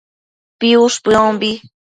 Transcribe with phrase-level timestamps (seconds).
[0.59, 1.51] piush bëombi